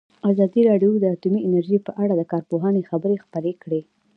[0.31, 3.81] ازادي راډیو د اټومي انرژي په اړه د کارپوهانو خبرې خپرې کړي.